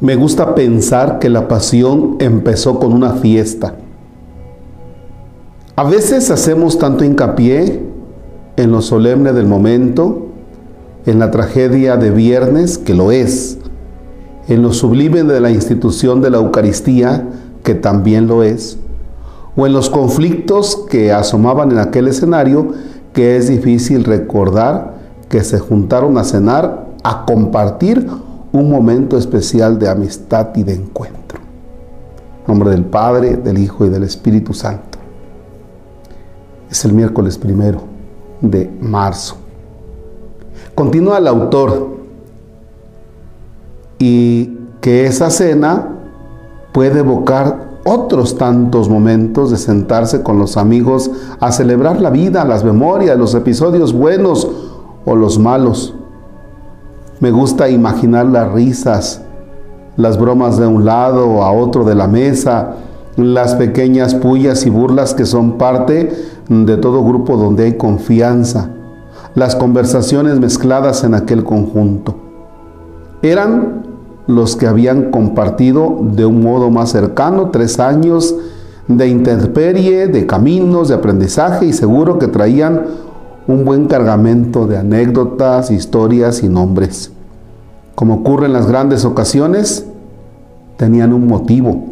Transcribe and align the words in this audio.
Me 0.00 0.16
gusta 0.16 0.54
pensar 0.54 1.18
que 1.18 1.28
la 1.28 1.46
pasión 1.46 2.16
empezó 2.20 2.78
con 2.78 2.94
una 2.94 3.14
fiesta. 3.14 3.74
A 5.76 5.84
veces 5.84 6.30
hacemos 6.30 6.78
tanto 6.78 7.04
hincapié 7.04 7.82
en 8.56 8.70
lo 8.70 8.80
solemne 8.80 9.34
del 9.34 9.46
momento, 9.46 10.28
en 11.04 11.18
la 11.18 11.30
tragedia 11.30 11.98
de 11.98 12.10
viernes, 12.10 12.78
que 12.78 12.94
lo 12.94 13.12
es, 13.12 13.58
en 14.48 14.62
lo 14.62 14.72
sublime 14.72 15.22
de 15.22 15.38
la 15.38 15.50
institución 15.50 16.22
de 16.22 16.30
la 16.30 16.38
Eucaristía, 16.38 17.28
que 17.62 17.74
también 17.74 18.26
lo 18.26 18.42
es, 18.42 18.78
o 19.54 19.66
en 19.66 19.74
los 19.74 19.90
conflictos 19.90 20.86
que 20.88 21.12
asomaban 21.12 21.72
en 21.72 21.78
aquel 21.78 22.08
escenario, 22.08 22.72
que 23.12 23.36
es 23.36 23.48
difícil 23.48 24.04
recordar 24.04 24.94
que 25.28 25.44
se 25.44 25.58
juntaron 25.58 26.16
a 26.16 26.24
cenar, 26.24 26.86
a 27.02 27.26
compartir 27.26 28.06
un 28.52 28.70
momento 28.70 29.16
especial 29.16 29.78
de 29.78 29.88
amistad 29.88 30.48
y 30.54 30.62
de 30.62 30.74
encuentro. 30.74 31.38
En 32.40 32.46
nombre 32.46 32.70
del 32.70 32.84
Padre, 32.84 33.36
del 33.36 33.58
Hijo 33.58 33.86
y 33.86 33.88
del 33.88 34.02
Espíritu 34.02 34.52
Santo. 34.52 34.98
Es 36.70 36.84
el 36.84 36.92
miércoles 36.92 37.38
primero 37.38 37.82
de 38.40 38.70
marzo. 38.80 39.36
Continúa 40.74 41.18
el 41.18 41.26
autor 41.26 41.98
y 43.98 44.58
que 44.80 45.06
esa 45.06 45.30
cena 45.30 45.88
puede 46.72 47.00
evocar 47.00 47.70
otros 47.84 48.36
tantos 48.36 48.88
momentos 48.88 49.50
de 49.50 49.56
sentarse 49.56 50.22
con 50.22 50.38
los 50.38 50.56
amigos 50.56 51.10
a 51.40 51.50
celebrar 51.52 52.00
la 52.00 52.10
vida, 52.10 52.44
las 52.44 52.64
memorias, 52.64 53.18
los 53.18 53.34
episodios 53.34 53.92
buenos 53.92 54.48
o 55.04 55.14
los 55.14 55.38
malos. 55.38 55.94
Me 57.20 57.30
gusta 57.30 57.68
imaginar 57.68 58.24
las 58.24 58.50
risas, 58.50 59.20
las 59.98 60.18
bromas 60.18 60.56
de 60.56 60.66
un 60.66 60.86
lado 60.86 61.42
a 61.42 61.52
otro 61.52 61.84
de 61.84 61.94
la 61.94 62.08
mesa, 62.08 62.76
las 63.16 63.54
pequeñas 63.56 64.14
pullas 64.14 64.64
y 64.64 64.70
burlas 64.70 65.12
que 65.12 65.26
son 65.26 65.58
parte 65.58 66.10
de 66.48 66.76
todo 66.78 67.04
grupo 67.04 67.36
donde 67.36 67.64
hay 67.64 67.76
confianza, 67.76 68.70
las 69.34 69.54
conversaciones 69.54 70.40
mezcladas 70.40 71.04
en 71.04 71.12
aquel 71.12 71.44
conjunto. 71.44 72.16
Eran 73.20 73.82
los 74.26 74.56
que 74.56 74.66
habían 74.66 75.10
compartido 75.10 75.98
de 76.00 76.24
un 76.24 76.42
modo 76.42 76.70
más 76.70 76.88
cercano 76.88 77.50
tres 77.50 77.80
años 77.80 78.34
de 78.88 79.08
intemperie, 79.08 80.06
de 80.06 80.24
caminos, 80.26 80.88
de 80.88 80.94
aprendizaje 80.94 81.66
y 81.66 81.74
seguro 81.74 82.18
que 82.18 82.28
traían 82.28 82.86
un 83.46 83.64
buen 83.64 83.86
cargamento 83.86 84.66
de 84.66 84.78
anécdotas, 84.78 85.70
historias 85.70 86.42
y 86.42 86.48
nombres. 86.48 87.10
Como 87.94 88.14
ocurre 88.14 88.46
en 88.46 88.52
las 88.52 88.66
grandes 88.66 89.04
ocasiones, 89.04 89.86
tenían 90.76 91.12
un 91.12 91.26
motivo. 91.26 91.84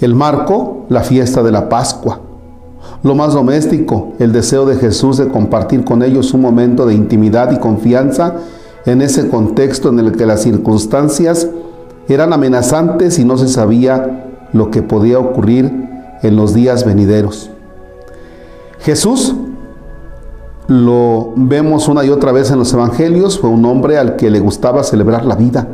El 0.00 0.14
marco, 0.14 0.84
la 0.88 1.02
fiesta 1.02 1.42
de 1.42 1.52
la 1.52 1.68
Pascua. 1.68 2.20
Lo 3.02 3.14
más 3.14 3.34
doméstico, 3.34 4.12
el 4.18 4.32
deseo 4.32 4.66
de 4.66 4.76
Jesús 4.76 5.16
de 5.16 5.28
compartir 5.28 5.84
con 5.84 6.02
ellos 6.02 6.34
un 6.34 6.40
momento 6.40 6.86
de 6.86 6.94
intimidad 6.94 7.52
y 7.52 7.58
confianza 7.58 8.34
en 8.84 9.02
ese 9.02 9.28
contexto 9.28 9.88
en 9.88 9.98
el 9.98 10.12
que 10.12 10.26
las 10.26 10.42
circunstancias 10.42 11.48
eran 12.08 12.32
amenazantes 12.32 13.18
y 13.18 13.24
no 13.24 13.36
se 13.36 13.48
sabía 13.48 14.24
lo 14.52 14.70
que 14.70 14.82
podía 14.82 15.18
ocurrir 15.18 15.88
en 16.22 16.36
los 16.36 16.54
días 16.54 16.84
venideros. 16.84 17.50
Jesús 18.80 19.34
lo 20.68 21.32
vemos 21.36 21.86
una 21.88 22.04
y 22.04 22.10
otra 22.10 22.32
vez 22.32 22.50
en 22.50 22.58
los 22.58 22.72
evangelios, 22.72 23.38
fue 23.38 23.50
un 23.50 23.64
hombre 23.64 23.98
al 23.98 24.16
que 24.16 24.30
le 24.30 24.40
gustaba 24.40 24.82
celebrar 24.82 25.24
la 25.24 25.36
vida. 25.36 25.68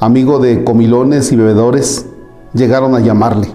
Amigo 0.00 0.38
de 0.38 0.64
comilones 0.64 1.30
y 1.30 1.36
bebedores, 1.36 2.06
llegaron 2.52 2.94
a 2.94 3.00
llamarle. 3.00 3.48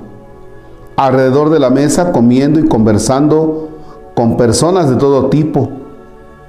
Alrededor 0.96 1.50
de 1.50 1.59
la 1.59 1.69
mesa, 1.69 2.12
comiendo 2.12 2.59
y 2.59 2.68
conversando 2.68 3.69
con 4.16 4.38
personas 4.38 4.90
de 4.90 4.96
todo 4.96 5.28
tipo, 5.28 5.69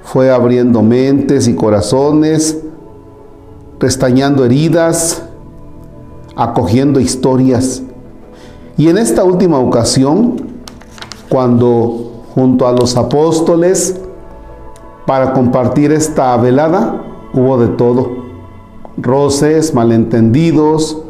fue 0.04 0.30
abriendo 0.30 0.82
mentes 0.82 1.48
y 1.48 1.54
corazones, 1.54 2.60
restañando 3.80 4.44
heridas, 4.44 5.24
acogiendo 6.36 7.00
historias. 7.00 7.82
Y 8.76 8.88
en 8.88 8.98
esta 8.98 9.24
última 9.24 9.58
ocasión, 9.58 10.36
cuando 11.28 12.11
junto 12.34 12.66
a 12.66 12.72
los 12.72 12.96
apóstoles 12.96 14.00
para 15.06 15.32
compartir 15.32 15.92
esta 15.92 16.36
velada, 16.36 17.02
hubo 17.34 17.58
de 17.58 17.68
todo. 17.68 18.10
Roces, 18.96 19.74
malentendidos, 19.74 21.02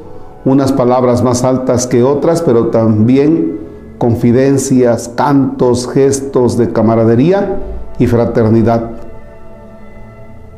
unas 0.44 0.72
palabras 0.72 1.22
más 1.22 1.44
altas 1.44 1.86
que 1.86 2.02
otras, 2.02 2.42
pero 2.42 2.68
también 2.68 3.60
confidencias, 3.98 5.08
cantos, 5.08 5.88
gestos 5.88 6.56
de 6.56 6.72
camaradería 6.72 7.60
y 7.98 8.06
fraternidad. 8.06 8.90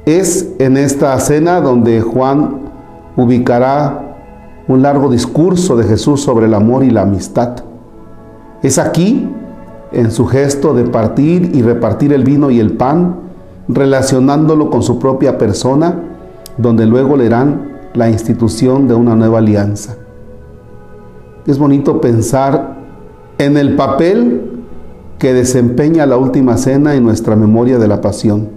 Es 0.07 0.49
en 0.59 0.77
esta 0.77 1.19
cena 1.21 1.61
donde 1.61 2.01
Juan 2.01 2.61
ubicará 3.17 4.17
un 4.67 4.83
largo 4.83 5.11
discurso 5.11 5.77
de 5.77 5.85
Jesús 5.85 6.23
sobre 6.23 6.47
el 6.47 6.55
amor 6.55 6.85
y 6.85 6.91
la 6.91 7.03
amistad. 7.03 7.57
Es 8.63 8.79
aquí 8.79 9.29
en 9.93 10.11
su 10.11 10.27
gesto 10.27 10.75
de 10.75 10.85
partir 10.85 11.51
y 11.55 11.63
repartir 11.63 12.13
el 12.13 12.25
vino 12.25 12.51
y 12.51 12.61
el 12.61 12.73
pan, 12.73 13.17
relacionándolo 13.69 14.71
con 14.71 14.83
su 14.83 14.99
propia 14.99 15.39
persona, 15.39 16.03
donde 16.59 16.87
luego 16.87 17.17
leerán 17.17 17.75
la 17.95 18.11
institución 18.11 18.89
de 18.89 18.95
una 18.95 19.15
nueva 19.15 19.39
alianza. 19.39 19.97
Es 21.47 21.59
bonito 21.59 22.01
pensar 22.01 22.77
en 23.39 23.57
el 23.57 23.77
papel 23.77 24.63
que 25.19 25.33
desempeña 25.33 26.07
la 26.07 26.17
última 26.17 26.57
cena 26.57 26.95
en 26.95 27.05
nuestra 27.05 27.37
memoria 27.37 27.79
de 27.79 27.89
la 27.89 28.01
pasión, 28.01 28.49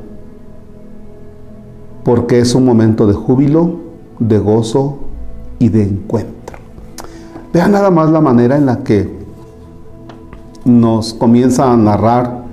porque 2.04 2.40
es 2.40 2.56
un 2.56 2.66
momento 2.66 3.08
de 3.08 3.14
júbilo, 3.14 3.76
de 4.20 4.40
gozo 4.40 5.00
y 5.60 5.70
de 5.70 5.84
encuentro. 5.84 6.58
Vean 7.54 7.72
nada 7.72 7.92
más 7.92 8.10
la 8.10 8.22
manera 8.22 8.58
en 8.58 8.66
la 8.66 8.84
que 8.84 9.17
nos 10.68 11.14
comienza 11.14 11.72
a 11.72 11.78
narrar 11.78 12.44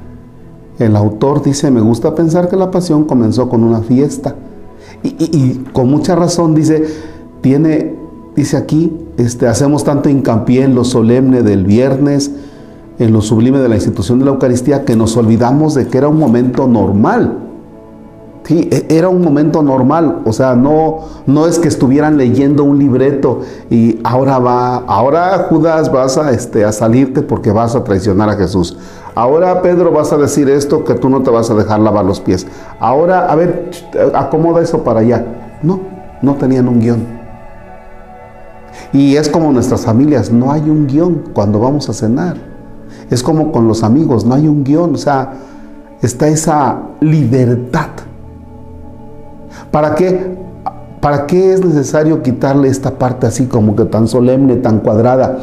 el 0.79 0.97
autor. 0.97 1.43
Dice, 1.43 1.71
me 1.71 1.81
gusta 1.81 2.15
pensar 2.15 2.49
que 2.49 2.57
la 2.57 2.71
pasión 2.71 3.05
comenzó 3.05 3.49
con 3.49 3.65
una 3.65 3.81
fiesta. 3.81 4.37
Y, 5.03 5.65
con 5.73 5.91
mucha 5.91 6.15
razón 6.17 6.55
dice, 6.55 6.85
tiene, 7.43 7.95
dice 8.35 8.57
aquí, 8.57 8.97
este, 9.19 9.47
hacemos 9.47 9.85
tanto 9.85 10.09
hincapié 10.09 10.65
en 10.65 10.75
lo 10.75 10.85
solemne 10.85 11.43
del 11.43 11.65
viernes, 11.65 12.31
en 12.99 13.13
lo 13.13 13.21
sublime 13.21 13.59
de 13.59 13.69
la 13.69 13.75
institución 13.75 14.19
de 14.19 14.25
la 14.25 14.31
Eucaristía, 14.31 14.85
que 14.85 14.97
nos 14.97 15.17
olvidamos 15.17 15.75
de 15.75 15.89
que 15.89 15.99
era 15.99 16.09
un 16.09 16.19
momento 16.19 16.67
normal. 16.67 17.39
Sí, 18.45 18.69
e, 18.71 18.87
era 18.91 19.09
un 19.09 19.23
momento 19.23 19.63
normal, 19.63 20.21
o 20.27 20.33
sea, 20.33 20.55
no, 20.55 21.01
no 21.27 21.47
es 21.47 21.59
que 21.59 21.69
estuvieran 21.69 22.19
leyendo 22.19 22.63
un 22.63 22.79
libreto 22.79 23.41
y 23.71 23.99
ahora 24.05 24.39
va, 24.39 24.77
ahora 24.87 25.47
Judas 25.49 25.91
vas 25.91 26.19
a, 26.19 26.31
este, 26.31 26.63
a 26.63 26.73
salirte 26.73 27.23
porque 27.23 27.51
vas 27.51 27.75
a 27.75 27.85
traicionar 27.85 28.29
a 28.29 28.35
Jesús. 28.35 28.77
Ahora 29.15 29.63
Pedro 29.63 29.93
vas 29.93 30.13
a 30.13 30.19
decir 30.19 30.51
esto 30.51 30.85
que 30.85 30.93
tú 30.95 31.09
no 31.09 31.23
te 31.23 31.31
vas 31.31 31.51
a 31.51 31.55
dejar 31.55 31.81
lavar 31.81 32.05
los 32.05 32.21
pies. 32.21 32.47
Ahora, 32.81 33.31
a 33.31 33.35
ver, 33.35 33.71
acomoda 34.13 34.61
eso 34.61 34.85
para 34.85 35.01
allá. 35.01 35.25
No, 35.63 35.81
no 36.21 36.35
tenían 36.35 36.69
un 36.69 36.81
guion. 36.81 37.07
Y 38.93 39.17
es 39.17 39.29
como 39.31 39.53
nuestras 39.53 39.87
familias, 39.87 40.31
no 40.31 40.53
hay 40.53 40.69
un 40.69 40.87
guion 40.87 41.31
cuando 41.33 41.61
vamos 41.61 41.89
a 41.89 41.95
cenar. 41.95 42.37
Es 43.09 43.23
como 43.23 43.53
con 43.53 43.69
los 43.69 43.83
amigos, 43.83 44.27
no 44.27 44.35
hay 44.35 44.49
un 44.49 44.65
guion, 44.65 44.95
o 44.95 44.99
sea, 44.99 45.33
está 46.03 46.29
esa 46.29 46.83
libertad 47.01 47.89
¿Para 49.75 49.97
qué? 49.97 50.37
¿Para 51.01 51.27
qué 51.27 51.53
es 51.53 51.65
necesario 51.65 52.23
quitarle 52.23 52.69
esta 52.69 52.97
parte 52.97 53.27
así 53.27 53.47
como 53.47 53.75
que 53.75 53.85
tan 53.87 54.07
solemne, 54.07 54.55
tan 54.55 54.79
cuadrada? 54.79 55.41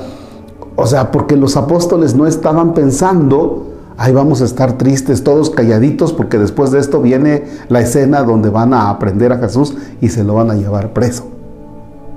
O 0.77 0.87
sea, 0.87 1.11
porque 1.11 1.35
los 1.35 1.57
apóstoles 1.57 2.15
no 2.15 2.25
estaban 2.25 2.73
pensando, 2.73 3.65
ahí 3.97 4.13
vamos 4.13 4.41
a 4.41 4.45
estar 4.45 4.77
tristes, 4.77 5.25
todos 5.25 5.49
calladitos, 5.49 6.13
porque 6.13 6.37
después 6.37 6.71
de 6.71 6.79
esto 6.79 7.01
viene 7.01 7.43
la 7.67 7.81
escena 7.81 8.23
donde 8.23 8.49
van 8.49 8.73
a 8.73 8.89
aprender 8.89 9.33
a 9.33 9.37
Jesús 9.37 9.75
y 9.99 10.07
se 10.07 10.23
lo 10.23 10.35
van 10.35 10.49
a 10.49 10.55
llevar 10.55 10.93
preso. 10.93 11.25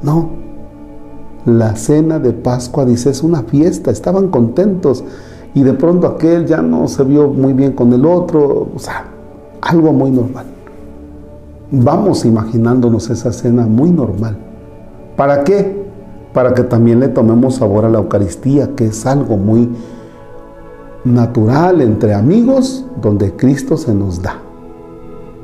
No, 0.00 0.31
la 1.46 1.75
cena 1.75 2.20
de 2.20 2.32
Pascua, 2.32 2.84
dice, 2.84 3.10
es 3.10 3.25
una 3.25 3.43
fiesta, 3.43 3.90
estaban 3.90 4.28
contentos 4.28 5.02
y 5.52 5.64
de 5.64 5.72
pronto 5.72 6.06
aquel 6.06 6.46
ya 6.46 6.62
no 6.62 6.87
se 6.87 7.02
vio 7.02 7.26
muy 7.26 7.55
bien 7.55 7.72
con 7.72 7.93
el 7.93 8.06
otro, 8.06 8.69
o 8.72 8.78
sea, 8.78 9.05
algo 9.60 9.93
muy 9.93 10.12
normal 10.12 10.55
vamos 11.70 12.25
imaginándonos 12.25 13.11
esa 13.11 13.32
cena 13.32 13.66
muy 13.66 13.90
normal. 13.90 14.37
¿Para 15.16 15.44
qué? 15.44 15.84
Para 16.32 16.55
que 16.55 16.62
también 16.62 17.00
le 17.00 17.08
tomemos 17.08 17.56
sabor 17.56 17.84
a 17.84 17.88
la 17.88 17.99
Eucaristía, 17.99 18.75
que 18.75 18.87
es 18.87 19.06
algo 19.06 19.37
muy 19.37 19.70
natural 21.05 21.81
entre 21.81 22.14
amigos, 22.14 22.84
donde 23.00 23.32
Cristo 23.32 23.76
se 23.76 23.94
nos 23.94 24.22
da. 24.22 24.38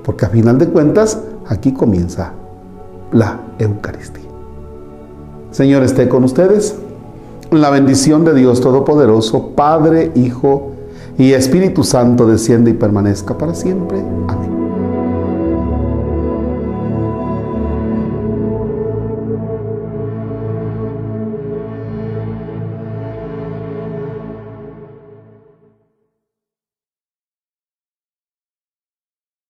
Porque 0.04 0.24
a 0.24 0.28
final 0.28 0.58
de 0.58 0.68
cuentas, 0.68 1.20
aquí 1.46 1.72
comienza 1.72 2.32
la 3.12 3.40
Eucaristía. 3.58 4.24
Señor 5.50 5.82
esté 5.82 6.08
con 6.08 6.24
ustedes. 6.24 6.76
La 7.50 7.70
bendición 7.70 8.24
de 8.24 8.34
Dios 8.34 8.60
Todopoderoso, 8.60 9.48
Padre, 9.56 10.12
Hijo 10.14 10.70
y 11.18 11.32
Espíritu 11.32 11.82
Santo 11.82 12.26
desciende 12.26 12.70
y 12.70 12.74
permanezca 12.74 13.36
para 13.36 13.54
siempre. 13.54 13.98
Amén. 14.28 14.49